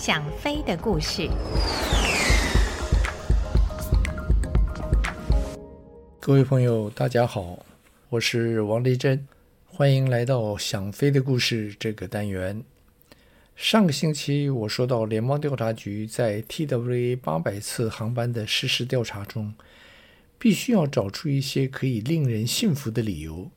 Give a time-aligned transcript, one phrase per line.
[0.00, 1.28] 想飞的故事。
[6.18, 7.58] 各位朋友，大家好，
[8.08, 9.28] 我是王丽珍，
[9.66, 12.64] 欢迎来到《想飞的故事》这个单元。
[13.54, 19.52] 上个星期我说到，联邦调查局在 TWA 八百次航班的实时调查中，
[20.38, 23.50] 必须要找出一些可以令人信服的理由，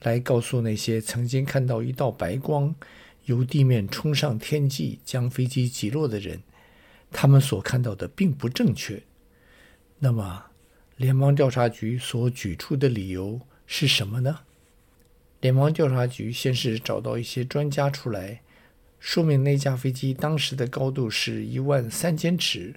[0.00, 2.74] 来告诉那些曾经看到一道白光
[3.26, 6.42] 由地面冲上天际将飞机击落的人，
[7.10, 9.02] 他们所看到的并不正确。
[9.98, 10.46] 那么，
[10.96, 14.40] 联邦调查局所举出的理由是什么呢？
[15.40, 18.40] 联邦调查局先是找到一些专家出来，
[18.98, 22.74] 说明那架飞机当时的高度是一万三千尺，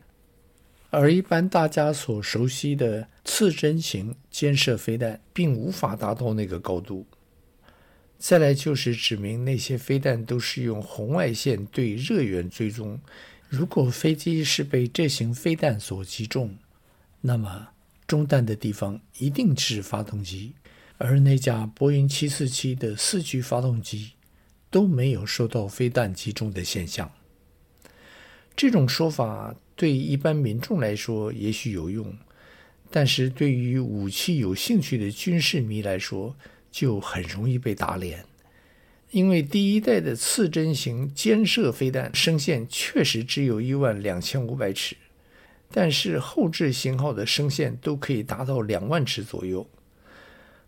[0.89, 7.05] 而一般大家所熟悉的刺针型尖射飞弹并无法达到那个高度。
[8.19, 12.99] 再来就是指明那些飞弹都是用红外线对热源追踪，
[13.47, 16.55] 如果飞机是被这型飞弹所击中，
[17.21, 17.69] 那么。
[18.07, 20.53] 中弹的地方一定是发动机，
[20.97, 24.13] 而那架波音747的四具发动机
[24.69, 27.11] 都没有受到飞弹击中的现象。
[28.55, 32.17] 这种说法对一般民众来说也许有用，
[32.89, 36.33] 但是对于武器有兴趣的军事迷来说
[36.77, 38.23] 就很容易被打脸，
[39.09, 44.95] 因为第一代的刺针型尖射飞弹声线确实只有一万两千五百尺。
[45.71, 49.67] 但是后置型号的声线都可以达到两万尺左右，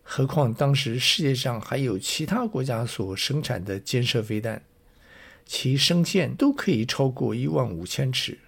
[0.01, 4.63] 何况当时世界上还有其他国家所生产的尖射飞弹，
[5.45, 8.39] 其声线都可以超过一万五千尺。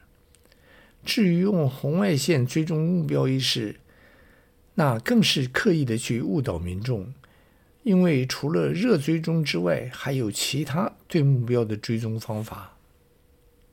[1.06, 3.76] 至于用红外线追踪目标一事，
[4.74, 7.14] 那更是刻意的去误导民众，
[7.84, 12.78] 因为除了热追踪之外，还有其他对目标的追踪方法。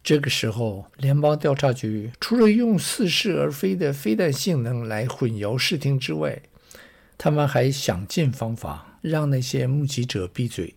[0.03, 6.41] 这个时候，联邦调查局除了用似是而非的飞弹性能来混淆视听之外，
[7.19, 10.75] 他们还想尽方法让那些目击者闭嘴。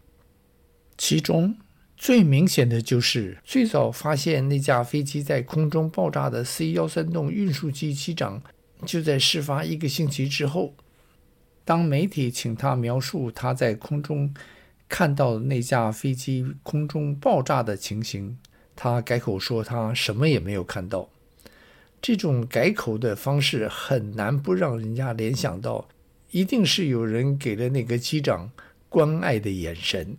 [0.98, 1.56] 其中
[1.96, 8.42] 最明显的就是最早发现那架飞机在空中爆炸的 C-130 运输机机长，
[8.86, 10.74] 就在事发一个星期之后，
[11.64, 14.34] 当媒体请他描述他在空中
[14.90, 18.38] 看到那架飞机空中爆炸的情形。
[18.76, 21.10] 他改口说他什么也没有看到，
[22.02, 25.88] 这种改口的方式很难不让人家联想到，
[26.32, 28.52] 一定是有人给了那个机长
[28.90, 30.18] 关爱的眼神。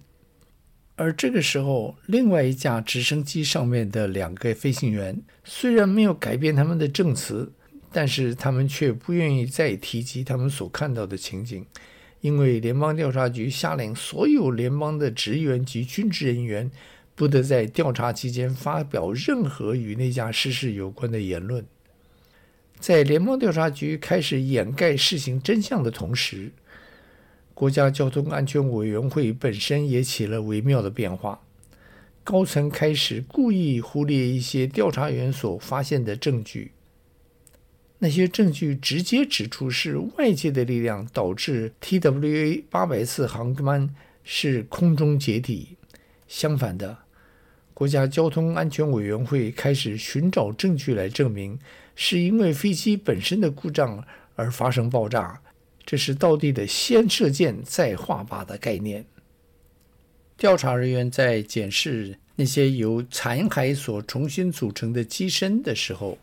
[0.94, 7.52] 而这个时候，另外一架直升机上面的两个飞行员虽然没有改变他们的证词，
[7.92, 11.66] 但是他们却不愿意再提及他们所看到的情景，
[12.20, 16.70] 因为联邦调查局下令所有联邦的职员及军职人员。
[17.14, 21.64] 不得在调查期间发表任何与那架失事有关的言论。
[22.80, 26.50] 在联邦调查局开始掩盖事情真相的同时，
[27.52, 31.42] 国家交通安全委员会本身也起了微妙的变化。
[32.24, 36.72] 高层开始故意忽略一些调查员所发现的证据，
[38.04, 45.76] 那些证据直接指出是外界的力量导致 TWA 八百次航班是空中解体。
[46.26, 46.98] 相反的，
[47.72, 51.56] 国家交通安全委员会开始寻找证据来证明
[51.94, 54.04] 是因为飞机本身的故障
[54.34, 55.40] 而发生爆炸。
[55.86, 59.04] 这是道地的“先射箭再画靶”的概念。
[60.36, 66.18] 调查人员在检视那些由残骸所重新组成的机身的时候，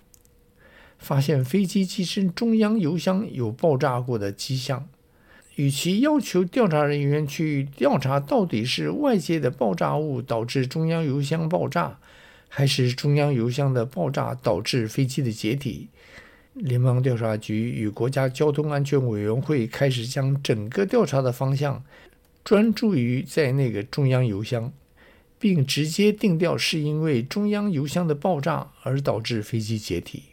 [0.99, 4.87] 发现飞机机身中央油箱有爆炸过的迹象。
[5.55, 11.99] 与其要求调查人员去调查到底是外界的爆炸物导致中央油箱爆炸，
[12.47, 15.89] 还是中央油箱的爆炸导致飞机的解体，
[16.53, 21.83] 联邦调查局与国家交通安全委员会开始将整个调查的方向
[22.45, 24.71] 专注于在那个中央油箱，
[25.37, 30.23] 并直接定调是因为中央油箱的爆炸而导致飞机解体。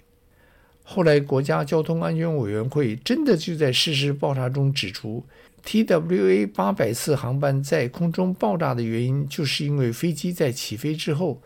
[0.89, 5.25] 后来，国家交通安全委员会真的就在事实调查中指出
[5.65, 11.43] ，TWA 八百次航班在空中爆炸的原因，就是因为飞机在起飞之后，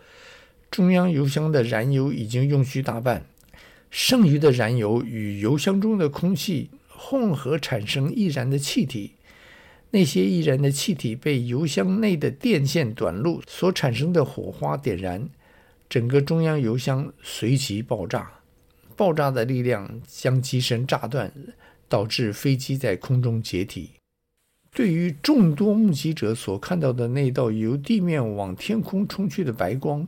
[0.71, 3.25] 中央油箱的燃油已经用去大半，
[3.91, 9.13] 剩余的燃油与油箱中的空气混合产生易燃的气体，
[9.93, 15.31] 那些易燃的气体被油箱内的电线短路所产生的火花点燃，
[15.89, 18.33] 整个中央油箱随即爆炸。
[19.00, 21.32] 爆炸的力量将机身炸断，
[21.88, 23.93] 导致飞机在空中解体。
[24.75, 30.06] 对于众多目击者所看到的那道由地面往天空冲去的白光，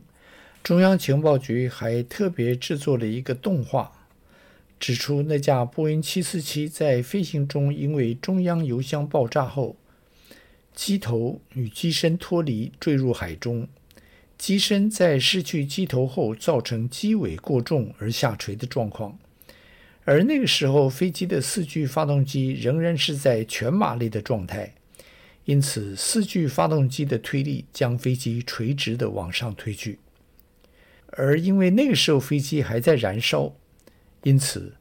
[0.61, 3.91] 中央情报局还特别制作了一个动画，
[4.79, 9.75] 指出那架波音747在飞行中因为中央油箱爆炸后，
[10.75, 13.67] 机头与机身脱离坠入海中，
[14.43, 19.17] 机身在失去机头后造成机尾过重而下垂的状况。
[20.03, 24.73] 而那个时候，飞机的四具发动机仍然是在全马力的状态，
[25.45, 29.99] 因此四具发动机的推力将飞机垂直地往上推去。
[31.11, 33.53] 而因为那个时候飞机还在燃烧，
[34.23, 34.73] 因此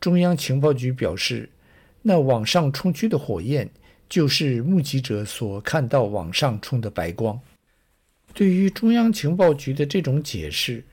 [0.00, 1.50] 中央情报局表示，
[2.02, 3.70] 那往上冲去的火焰
[4.08, 7.40] 就是目击者所看到往上冲的白光。
[8.34, 10.84] 对于中央情报局的这种解释，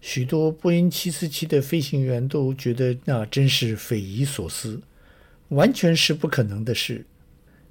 [0.00, 4.82] 许多波音747的飞行员都觉得那真是匪夷所思，
[5.50, 7.06] 完全是不可能的事。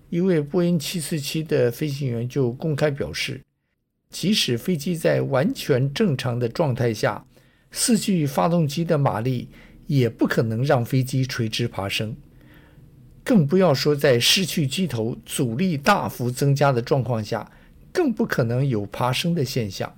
[0.10, 3.42] 一位波音747的飞行员就公开表示，
[4.10, 7.25] 即使飞机在完全正常的状态下，
[7.69, 9.50] 四具发动机的马力
[9.88, 12.16] 也不可能让飞机垂直爬升，
[13.25, 17.52] 更不要说在失去机头、阻力大幅增加的状况下，
[17.91, 19.95] 更不可能有爬升的现象。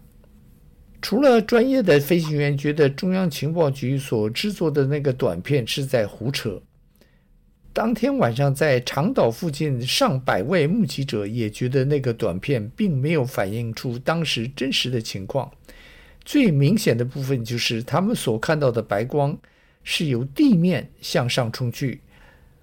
[1.01, 6.61] 除了专业的飞行员觉得中央情报局所制作的那个短片是在胡扯，
[7.73, 15.51] 当天晚上在长岛附近上百位目击者也觉得那个短片并没有反映出当时真实的情况。
[16.23, 19.37] 最明显的部分就是他们所看到的白光
[19.83, 21.99] 是由地面向上冲去，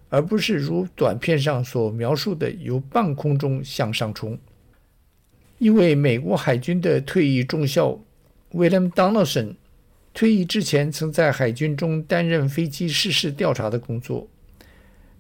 [0.08, 4.38] 而不是如短片上所描述的由半空中向上冲。
[5.60, 8.00] 一位美国海军的退役中校。
[8.52, 9.56] William Donaldson
[10.14, 14.26] 退役之前，曾在海军中担任飞机失事调查的工作。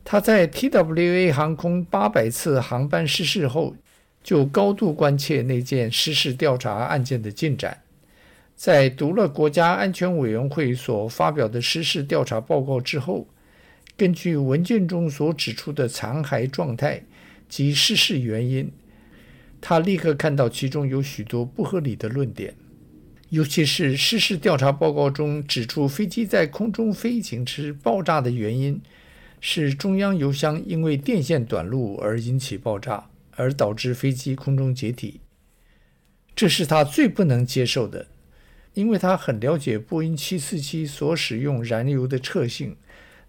[0.02, 3.76] 他在 TWA 航空八百次航班失事后，
[4.24, 7.82] 就高度关切那件失事调查案件的进展。
[8.56, 13.28] 在读了国家安全委员会所发表的失事调查报告之后，
[13.94, 17.02] 根据文件中所指出的残骸状态
[17.46, 18.72] 及失事原因，
[19.60, 22.54] 他立刻看到其中有许多不合理的论点。
[23.28, 28.80] 尤其是失事调查报告中指出，飞机在空中飞行时爆炸的原因
[29.40, 35.20] 是中央油箱因为电线短路而引起爆炸，而导致飞机空中解体。
[36.34, 38.08] 这是他最不能接受的，
[38.74, 42.76] 因为他很了解波音747所使用燃油的特性，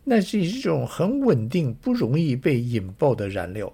[0.06, 3.72] 那是一种很稳定、不容易被引爆的燃料。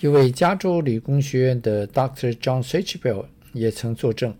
[0.00, 2.32] 一位加州理工学院的 Dr.
[2.34, 4.36] John Satchbell 也曾作证。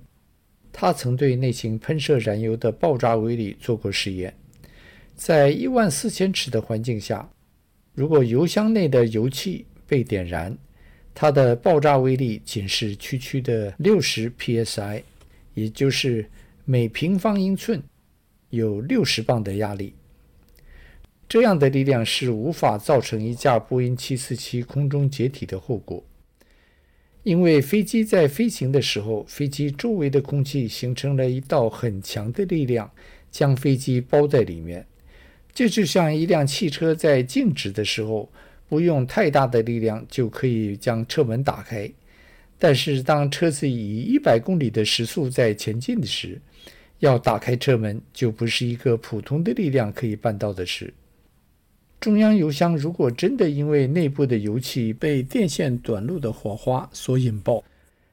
[0.73, 4.35] 他曾对内型喷射燃油的爆炸威力做过实验，
[5.15, 7.31] 在一万四千尺的环境下，
[7.95, 10.59] 如果油箱内的油气被点燃，
[11.15, 15.05] 它的爆炸威力仅是区区的六十 psi，
[15.55, 16.29] 也就是
[16.65, 17.81] 每平方英寸
[18.51, 19.95] 有六十磅的压力。
[21.35, 26.05] 这样的力量是无法造成一架波音747空中解体的后果。
[27.25, 32.89] 因为飞机在飞行的时候，飞机周围的空气形成了一道很强的力量，
[33.33, 34.87] 将飞机包在里面。
[35.53, 38.31] 这就像一辆汽车在静止的时候，
[38.69, 41.91] 不用太大的力量就可以将车门打开。
[42.61, 46.41] 但是当车子以一百公里的时速在前进的时，
[47.01, 50.95] 要打开车门就不是一个普通的力量可以办到的事。
[52.05, 57.65] 中央油箱如果真的因为内部的油气被电线短路的火花所引爆，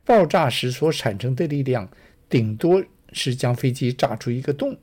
[0.05, 1.89] 爆炸时所产生的力量
[2.29, 2.81] 顶多
[3.11, 4.77] 是将飞机炸出一个洞，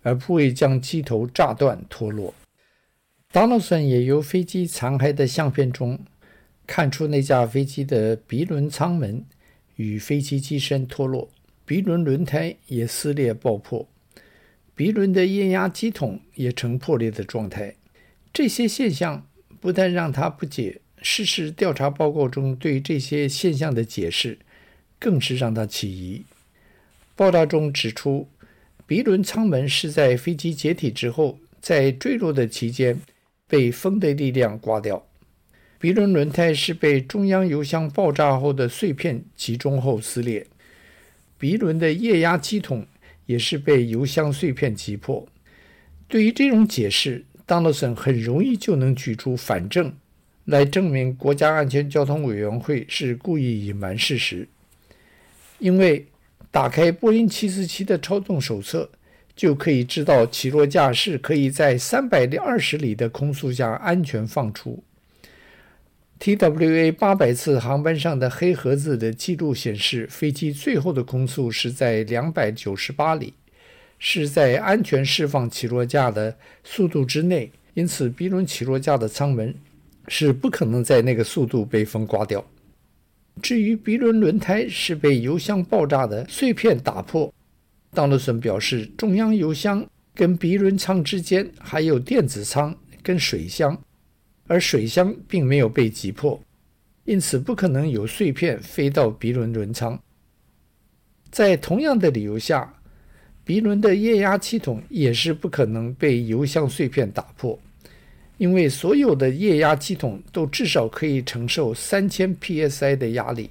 [0.00, 2.32] 而不会将机头炸断脱落。
[3.30, 5.98] Donaldson 也由飞机残骸的相片中
[6.66, 9.22] 看出那架飞机的鼻轮舱门
[9.74, 11.28] 与飞机机身脱落，
[11.66, 13.86] 鼻轮轮胎也撕裂爆破，
[14.74, 17.74] 鼻轮的液压机筒也呈破裂的状态。
[18.36, 19.26] 这些现象
[19.62, 24.36] 不但让他不解事实调查报告中对这些现象的解释，
[24.98, 26.22] 更是让他起疑。
[27.14, 28.28] 报道中指出，
[28.86, 33.00] 鼻轮舱门是在飞机解体之后，在坠落的期间
[33.48, 35.06] 被风的力量刮掉；
[35.78, 40.44] 鼻轮轮胎是被中央油箱爆炸后的碎片集中后撕裂；
[41.38, 42.86] 鼻轮的液压机筒
[43.24, 45.26] 也是被油箱碎片击破。
[46.06, 49.94] 对于这种解释，Donaldson 很容易就能举出反证，
[50.44, 54.48] 来证明国家安全交通委员会是故意隐瞒事实。
[55.58, 56.06] 因为
[56.50, 58.90] 打开波音747的操纵手册，
[59.34, 64.82] 就可以知道起落架是可以在三百二十里的空速下安全放出。
[66.18, 73.34] TWA 八百次航班上的黑盒子的记录显示，飞机最后的空速是在两百九十八里，
[73.98, 79.54] 是在安全释放起落架的速度之内，因此 B 轮起落架的舱门
[80.08, 82.44] 是不可能在那个速度被风刮掉。
[83.42, 87.32] 至于鼻轮轮胎是被油箱爆炸的碎片打破，
[87.92, 93.78] 当德顺表示，中央油箱跟鼻轮舱之间还有电子舱跟水箱。
[94.48, 96.40] 而水箱并没有被击破，
[97.04, 100.00] 因此不可能有碎片飞到 B 轮轮舱。
[101.32, 102.75] 在同样的理由下
[103.46, 107.56] 鼻轮的液压气筒也是不可能被油箱碎片打破，
[108.38, 113.48] 因为所有的液压气筒都至少可以承受三千 psi 的压力，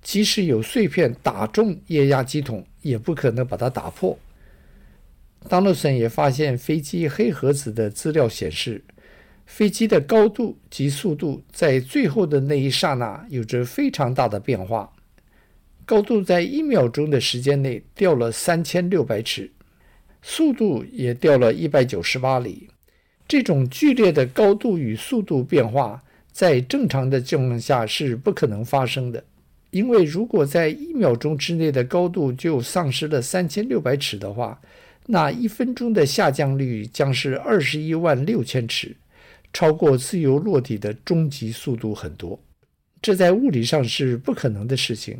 [0.00, 4.18] 即使有碎片打中液压气筒，也不可能把它打破。
[5.46, 8.82] 当诺森也发现飞机黑盒子的资料显示。
[9.44, 14.92] 飞机的高度及速度在最后的那一刹那有着非常大的变化，
[15.86, 19.48] 高度在一秒钟的时间内掉了三千六百尺，
[20.20, 22.68] 速度也掉了一百九十八里。
[23.28, 26.02] 这种剧烈的高度与速度变化，
[26.32, 29.22] 在正常的情况下是不可能发生的，
[29.70, 34.60] 因为如果在一秒钟之内的高度就丧失了三千六百尺的话，
[35.06, 38.96] 那一分钟的下降率将是二十一万六千尺。
[39.52, 42.38] 超过自由落体的终极速度很多，
[43.00, 45.18] 这在物理上是不可能的事情。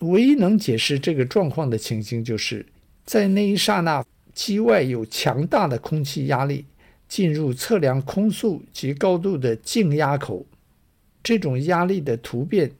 [0.00, 2.66] 唯一能解释这个状况的情形，就是
[3.04, 4.04] 在那一刹那，
[4.34, 6.64] 机外有强大的空气压力
[7.08, 10.44] 进入测量空速及高度的静压口，
[11.22, 12.70] 这种压力的突变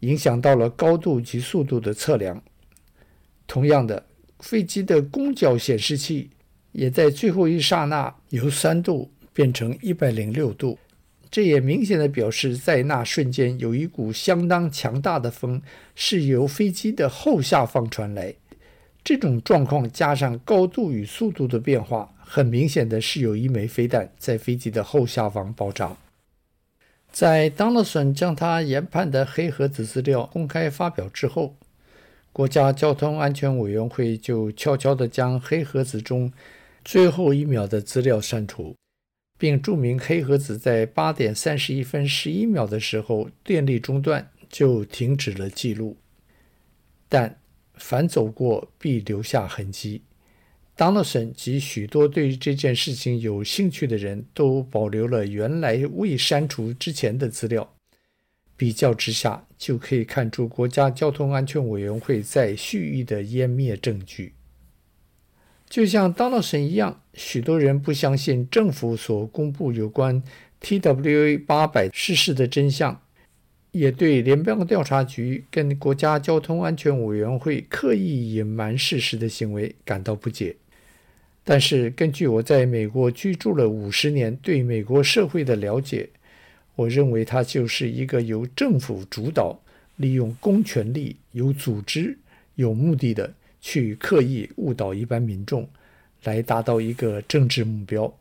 [0.00, 2.42] 影响到了高度及速度的测量。
[3.46, 4.06] 同样的，
[4.40, 6.30] 飞机的攻角显示器
[6.72, 9.10] 也在最后一刹那由三度。
[9.38, 10.76] 变成一百零六度，
[11.30, 15.60] 这也明显的表示，在那瞬间有一股相当强大的风
[15.94, 18.34] 是由飞机的后下方传来。
[19.04, 25.96] 这种状况加上高度与速度的变化，很明显的是有一枚飞弹在飞机的后下方爆炸。
[27.10, 31.54] 在 Donaldson 将他研判的黑盒子资料公开发表之后，
[32.32, 36.30] 国家交通安全委员会就悄悄地将黑盒子中
[36.84, 38.74] 最后一秒的资料删除。
[39.38, 45.96] 并注明黑盒子在八点三十一分十一秒的时候电力中断，就停止了记录。
[47.08, 47.40] 但
[47.74, 50.02] 凡走过必留下痕迹。
[50.76, 57.74] Donaldson 及许多对这件事情有兴趣的人都保留了原来未删除之前的资料。
[58.56, 64.34] 比较之下，就可以看出国家交通安全委员会在蓄意的湮灭证据。
[65.68, 70.22] 就像当了神一样，许多人不相信政府所公布有关
[70.62, 73.02] TWA 八百失事的真相，
[73.72, 80.56] 也对联邦调查局跟国家交通安全委员会刻意隐瞒事实的行为感到不解。
[81.44, 86.08] 但是，根据我在美国居住了五十年对美国社会的了解，
[86.76, 89.58] 我认为它就是一个由政府主导、
[89.96, 92.18] 利用公权力、有组织、
[92.54, 93.34] 有目的的。
[93.60, 95.68] 去刻意误导一般民众，
[96.24, 98.12] 来达到一个政治目标。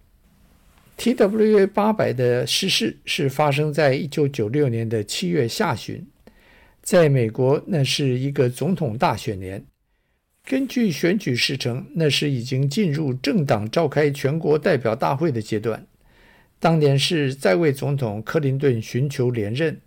[0.97, 6.05] TWA 八百的失事是发生在一九九六年的七月下旬，
[6.81, 9.63] 在美国那是一个总统大选年。
[10.43, 15.85] 根据选举时程，那时已经进入政党召开全国代表大会的阶段。
[16.59, 19.79] 当年是在位总统克林顿寻求连任。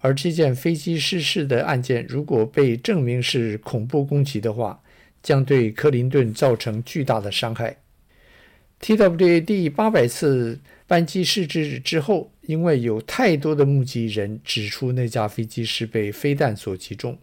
[0.00, 4.80] 而这件飞机失事的案件，如果被证明是恐怖攻击的话，
[5.22, 7.78] 将对克林顿造成巨大的伤害。
[8.80, 17.18] TWA 第八百次班机失事之后，因为有太多的目击人指出那架飞机是被飞弹所击中，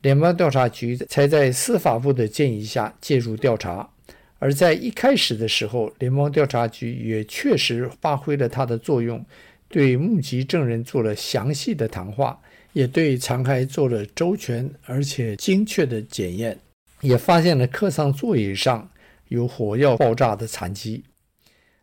[0.00, 3.90] 联邦调查局才在司法部的建议下介入调查。
[4.38, 9.22] 而在一开始的时候，联邦调查局也确实发挥了它的作用。
[9.70, 12.40] 对目击证人做了详细的谈话，
[12.72, 16.58] 也对残骸做了周全而且精确的检验，
[17.00, 18.90] 也发现了客舱座椅上
[19.28, 21.04] 有火药爆炸的残迹。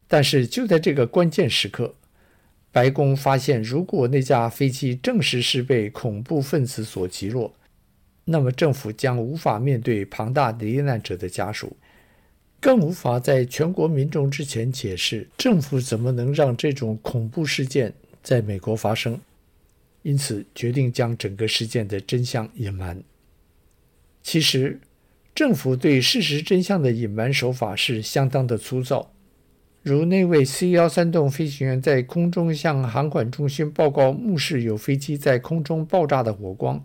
[0.05, 1.95] 但是就在这个关键时刻，
[2.73, 7.53] 白宫发现，如果那架飞机证实是被恐怖分子所击落，
[8.25, 11.77] 那么政府将无法面对庞大的罹难者的家属。
[12.59, 19.19] 更无法在全国民众之前解释政府怎么能让这种恐怖事件在美国发生，
[20.01, 23.01] 因此决定将整个事件的真相隐瞒。
[24.23, 24.79] 其实，
[25.33, 29.11] 政府对事实真相的隐瞒手法是相当的粗糙，
[29.83, 36.83] 如那位 C 幺三栋飞行员在空中向航管中心报告目视有飞机在空中爆炸的火光，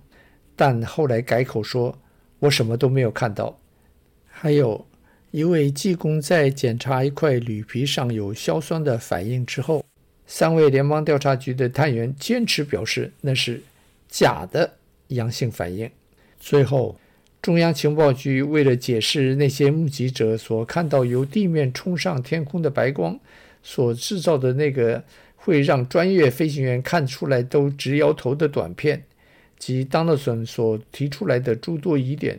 [0.55, 1.99] 但后来改口说
[2.41, 3.59] ：“我什么都没有看到。”
[4.31, 4.87] 还有
[5.33, 9.83] 一位技工在检查一块铝皮上有硝酸的反应之后，
[10.27, 13.63] 三位联邦调查局的探员坚持表示那是
[14.11, 14.75] 假的
[15.09, 15.91] 阳性反应。
[16.39, 16.99] 最后，
[17.41, 23.19] 中央情报局为了解释那些目击者所看到由地面冲上天空的白光
[23.63, 25.03] 所制造的那个
[25.37, 29.03] 会让专业飞行员看出来都直摇头的短片，
[29.59, 32.39] 及当纳森所提出来的诸多疑点，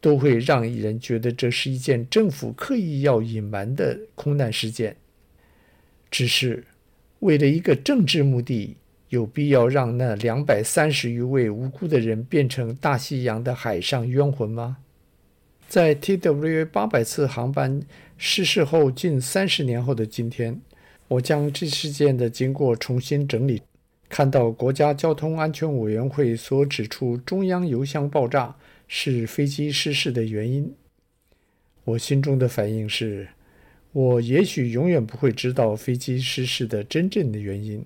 [0.00, 4.96] 都会让人觉得这是一件政府刻意要隐瞒的空难事件。
[6.10, 6.64] 只是
[7.20, 8.76] 为了一个政治目的。
[9.10, 14.78] 有必要让那两百三十余位无辜的人变成大西洋的海上冤魂吗？
[15.68, 17.80] 在 TWA 八百次航班
[18.18, 20.60] 失事后近三十年后的今天，
[21.06, 23.62] 我将这事件的经过重新整理，
[24.08, 28.56] 看到国家交通安全委员会所指出中央油箱爆炸
[28.88, 30.74] 是飞机失事的原因，
[31.84, 33.28] 我心中的反应是：
[33.92, 37.84] 我也许永远不会知道飞机失事的真正的原因。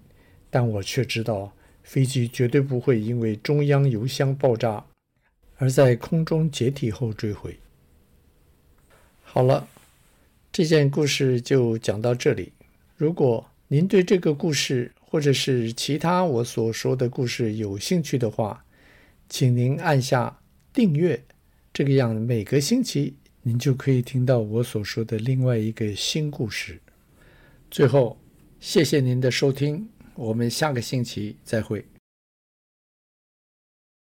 [0.51, 1.55] 但我却知道，
[1.85, 4.85] 飞机绝对不会因为中央油箱爆炸
[5.59, 7.57] 而在空中解体后坠毁。
[9.23, 9.69] 好了，
[10.51, 12.53] 这件故事就讲到这里。
[12.97, 18.65] 如果您对这个故事或者是其他我所说的故事有兴趣的话，
[19.29, 20.40] 请您按下
[20.73, 21.25] 订阅，
[21.73, 26.81] 这个样每个星期您就可以听到我所说的另外一个新故事。
[27.71, 28.19] 最后，
[28.61, 29.89] 谢谢您的收听。
[30.15, 31.85] 我们下个星期再会。